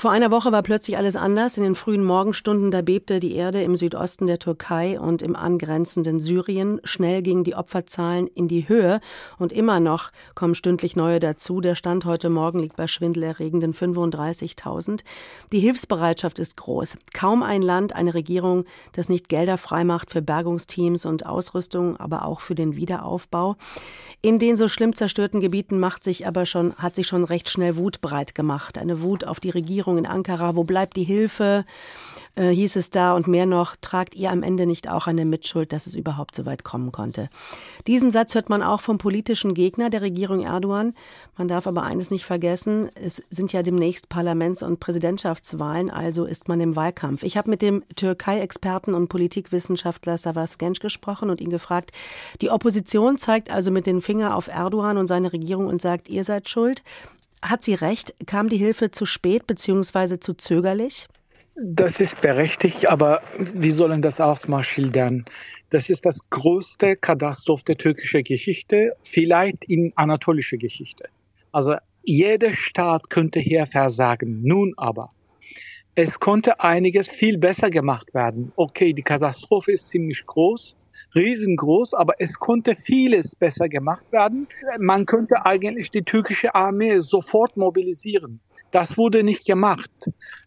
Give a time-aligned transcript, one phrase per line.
[0.00, 1.58] Vor einer Woche war plötzlich alles anders.
[1.58, 6.20] In den frühen Morgenstunden, da bebte die Erde im Südosten der Türkei und im angrenzenden
[6.20, 6.80] Syrien.
[6.84, 9.00] Schnell gingen die Opferzahlen in die Höhe
[9.38, 11.60] und immer noch kommen stündlich neue dazu.
[11.60, 15.02] Der Stand heute Morgen liegt bei schwindelerregenden 35.000.
[15.52, 16.96] Die Hilfsbereitschaft ist groß.
[17.12, 22.40] Kaum ein Land, eine Regierung, das nicht Gelder freimacht für Bergungsteams und Ausrüstung, aber auch
[22.40, 23.56] für den Wiederaufbau.
[24.22, 27.76] In den so schlimm zerstörten Gebieten macht sich aber schon, hat sich schon recht schnell
[27.76, 28.78] Wut breit gemacht.
[28.78, 31.64] Eine Wut auf die Regierung Regierung in Ankara, wo bleibt die Hilfe?
[32.36, 35.72] Äh, hieß es da und mehr noch, tragt ihr am Ende nicht auch eine Mitschuld,
[35.72, 37.28] dass es überhaupt so weit kommen konnte?
[37.88, 40.94] Diesen Satz hört man auch vom politischen Gegner der Regierung Erdogan.
[41.36, 46.46] Man darf aber eines nicht vergessen, es sind ja demnächst Parlaments- und Präsidentschaftswahlen, also ist
[46.46, 47.24] man im Wahlkampf.
[47.24, 51.90] Ich habe mit dem Türkei-Experten und Politikwissenschaftler Savas Genç gesprochen und ihn gefragt,
[52.40, 56.22] die Opposition zeigt also mit den Finger auf Erdogan und seine Regierung und sagt, ihr
[56.22, 56.84] seid schuld.
[57.42, 58.14] Hat sie recht?
[58.26, 60.20] Kam die Hilfe zu spät bzw.
[60.20, 61.06] zu zögerlich?
[61.62, 65.24] Das ist berechtigt, aber wie sollen das auch mal schildern?
[65.70, 71.08] Das ist das größte Katastrophe der türkischen Geschichte, vielleicht in anatolischer Geschichte.
[71.52, 74.40] Also jeder Staat könnte hier versagen.
[74.42, 75.10] Nun aber,
[75.94, 78.52] es konnte einiges viel besser gemacht werden.
[78.56, 80.76] Okay, die Katastrophe ist ziemlich groß,
[81.14, 84.46] riesengroß, aber es konnte vieles besser gemacht werden.
[84.78, 88.40] Man könnte eigentlich die türkische Armee sofort mobilisieren.
[88.70, 89.90] Das wurde nicht gemacht.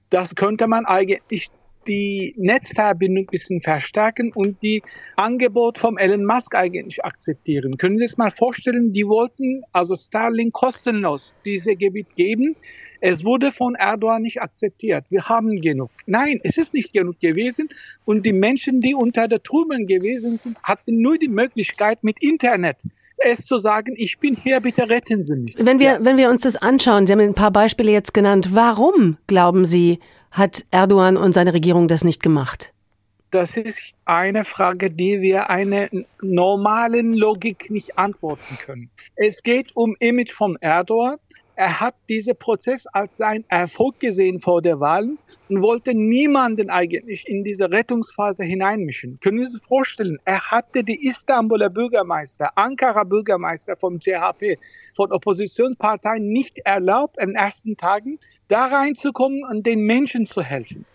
[0.09, 1.49] Das könnte man eigentlich
[1.88, 4.81] die Netzverbindung ein bisschen verstärken und die
[5.16, 7.78] Angebot vom Elon Musk eigentlich akzeptieren.
[7.78, 12.56] Können Sie sich mal vorstellen, die wollten also Starlink kostenlos dieses Gebiet geben.
[13.02, 15.06] Es wurde von Erdogan nicht akzeptiert.
[15.09, 15.92] Wir haben genug.
[16.06, 17.67] Nein, es ist nicht genug gewesen.
[18.06, 22.78] Und die Menschen, die unter der Trümmern gewesen sind, hatten nur die Möglichkeit mit Internet
[23.17, 25.56] es zu sagen, ich bin hier, bitte retten Sie mich.
[25.58, 25.98] Wenn wir, ja.
[26.02, 28.50] wenn wir uns das anschauen, Sie haben ein paar Beispiele jetzt genannt.
[28.54, 30.00] Warum, glauben Sie,
[30.34, 32.73] hat Erdogan und seine Regierung das nicht gemacht?
[33.31, 35.88] Das ist eine Frage, die wir einer
[36.22, 38.89] normalen Logik nicht antworten können.
[39.16, 41.17] Es geht um Image von Erdogan
[41.55, 45.09] er hat diesen Prozess als sein Erfolg gesehen vor der Wahl
[45.49, 49.19] und wollte niemanden eigentlich in diese Rettungsphase hineinmischen.
[49.19, 54.58] Können Sie sich vorstellen, er hatte die Istanbuler Bürgermeister, Ankara Bürgermeister vom CHP,
[54.95, 60.86] von Oppositionsparteien nicht erlaubt, in den ersten Tagen da reinzukommen und den Menschen zu helfen.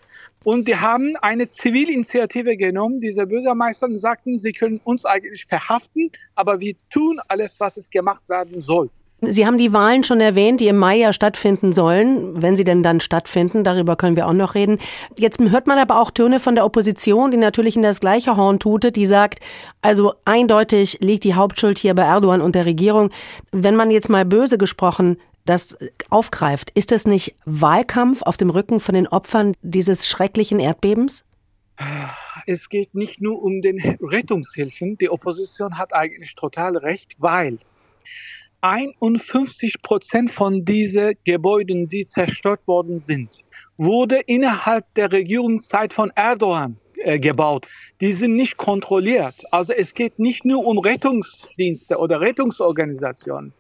[0.45, 6.11] Und die haben eine Zivilinitiative genommen, diese Bürgermeister, und sagten, sie können uns eigentlich verhaften,
[6.35, 8.91] aber wir tun alles, was es gemacht werden soll.
[9.21, 12.85] Sie haben die Wahlen schon erwähnt, die im Mai ja stattfinden sollen, wenn sie denn
[12.85, 13.65] dann stattfinden.
[13.65, 14.79] Darüber können wir auch noch reden.
[15.19, 18.61] Jetzt hört man aber auch Töne von der Opposition, die natürlich in das gleiche Horn
[18.61, 19.41] tutet, die sagt,
[19.83, 23.11] also eindeutig liegt die Hauptschuld hier bei Erdogan und der Regierung.
[23.51, 25.77] Wenn man jetzt mal böse gesprochen das
[26.11, 31.25] aufgreift, ist das nicht Wahlkampf auf dem Rücken von den Opfern dieses schrecklichen Erdbebens?
[32.47, 34.99] Es geht nicht nur um den Rettungshilfen.
[34.99, 37.59] Die Opposition hat eigentlich total recht, weil
[38.61, 43.45] 51 Prozent von diesen Gebäuden, die zerstört worden sind,
[43.77, 47.69] wurde innerhalb der Regierungszeit von Erdogan äh, gebaut.
[48.01, 49.35] Die sind nicht kontrolliert.
[49.53, 53.53] Also es geht nicht nur um Rettungsdienste oder Rettungsorganisationen.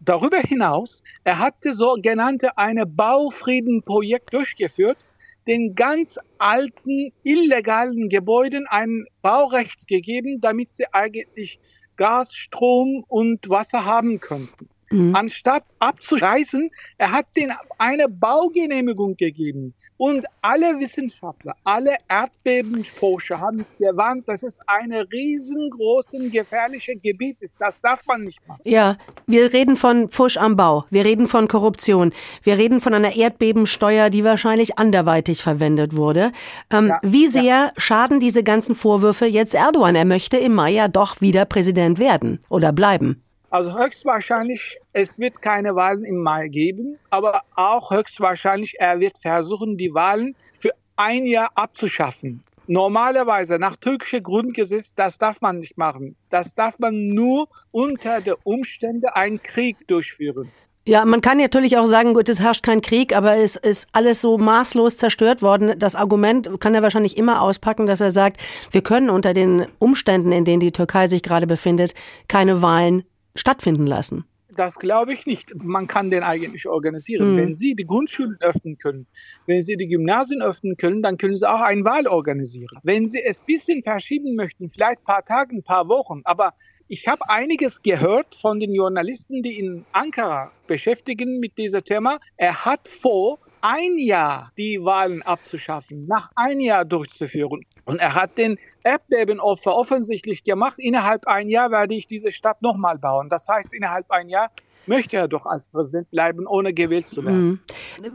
[0.00, 4.98] Darüber hinaus, er hatte sogenannte eine Baufriedenprojekt durchgeführt,
[5.46, 11.60] den ganz alten illegalen Gebäuden ein Baurecht gegeben, damit sie eigentlich
[12.00, 14.70] Gas, Strom und Wasser haben könnten.
[14.92, 15.14] Mhm.
[15.14, 19.72] Anstatt abzureißen, er hat denen eine Baugenehmigung gegeben.
[19.96, 27.60] Und alle Wissenschaftler, alle Erdbebenforscher haben es gewarnt, dass es ein riesengroßes, gefährliches Gebiet ist.
[27.60, 28.60] Das darf man nicht machen.
[28.64, 28.96] Ja,
[29.26, 30.84] wir reden von Fusch am Bau.
[30.90, 32.12] Wir reden von Korruption.
[32.42, 36.32] Wir reden von einer Erdbebensteuer, die wahrscheinlich anderweitig verwendet wurde.
[36.72, 37.72] Ähm, ja, wie sehr ja.
[37.76, 39.94] schaden diese ganzen Vorwürfe jetzt Erdogan?
[39.94, 43.22] Er möchte im Mai ja doch wieder Präsident werden oder bleiben.
[43.50, 49.76] Also höchstwahrscheinlich, es wird keine Wahlen im Mai geben, aber auch höchstwahrscheinlich, er wird versuchen,
[49.76, 52.44] die Wahlen für ein Jahr abzuschaffen.
[52.68, 56.14] Normalerweise nach türkischem Grundgesetz, das darf man nicht machen.
[56.28, 60.52] Das darf man nur unter den Umständen einen Krieg durchführen.
[60.86, 64.20] Ja, man kann natürlich auch sagen, gut, es herrscht kein Krieg, aber es ist alles
[64.20, 65.76] so maßlos zerstört worden.
[65.76, 68.40] Das Argument kann er wahrscheinlich immer auspacken, dass er sagt,
[68.70, 71.94] wir können unter den Umständen, in denen die Türkei sich gerade befindet,
[72.28, 73.02] keine Wahlen
[73.34, 74.24] stattfinden lassen?
[74.56, 75.54] Das glaube ich nicht.
[75.62, 77.32] Man kann den eigentlich organisieren.
[77.32, 77.36] Mhm.
[77.36, 79.06] Wenn Sie die Grundschulen öffnen können,
[79.46, 82.78] wenn Sie die Gymnasien öffnen können, dann können Sie auch eine Wahl organisieren.
[82.82, 86.54] Wenn Sie es ein bisschen verschieben möchten, vielleicht ein paar Tage, ein paar Wochen, aber
[86.88, 92.18] ich habe einiges gehört von den Journalisten, die in Ankara beschäftigen mit diesem Thema.
[92.36, 97.64] Er hat vor, ein Jahr die Wahlen abzuschaffen, nach ein Jahr durchzuführen.
[97.84, 102.98] Und er hat den Erdbebenopfer offensichtlich gemacht, innerhalb ein Jahr werde ich diese Stadt nochmal
[102.98, 103.28] bauen.
[103.28, 104.50] Das heißt, innerhalb ein Jahr
[104.86, 107.42] möchte er doch als Präsident bleiben, ohne gewählt zu werden.
[107.42, 107.58] Mhm.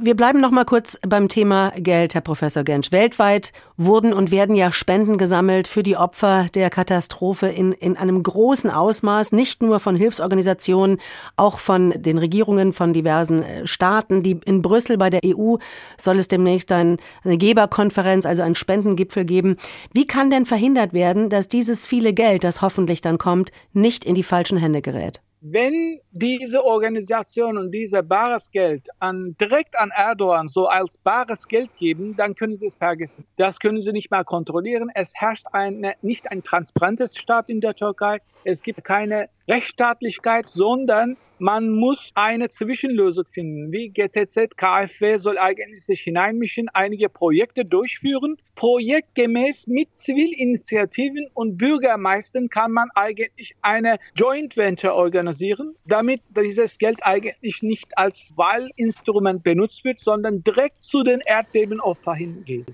[0.02, 2.92] Wir bleiben noch mal kurz beim Thema Geld, Herr Professor Gensch.
[2.92, 8.22] Weltweit wurden und werden ja Spenden gesammelt für die Opfer der Katastrophe in, in einem
[8.22, 11.00] großen Ausmaß, nicht nur von Hilfsorganisationen,
[11.38, 14.24] auch von den Regierungen von diversen äh, Staaten.
[14.24, 15.56] Die in Brüssel bei der EU
[15.98, 19.58] soll es demnächst ein, eine Geberkonferenz, also einen Spendengipfel geben.
[19.94, 24.16] Wie kann denn verhindert werden, dass dieses viele Geld, das hoffentlich dann kommt, nicht in
[24.16, 25.22] die falschen Hände gerät?
[25.48, 31.78] Wenn diese Organisation und diese bares Geld an, direkt an Erdogan so als bares Geld
[31.78, 33.26] geben, dann können sie es vergessen.
[33.38, 34.90] Das können sie nicht mehr kontrollieren.
[34.96, 38.22] Es herrscht eine, nicht ein transparentes Staat in der Türkei.
[38.44, 43.72] Es gibt keine Rechtsstaatlichkeit, sondern man muss eine Zwischenlösung finden.
[43.72, 48.38] Wie GTZ, KfW soll eigentlich sich hineinmischen, einige Projekte durchführen.
[48.56, 57.00] Projektgemäß mit Zivilinitiativen und Bürgermeistern kann man eigentlich eine Joint Venture organisieren, damit dieses Geld
[57.04, 62.68] eigentlich nicht als Wahlinstrument benutzt wird, sondern direkt zu den Erdbebenopfern hingeht.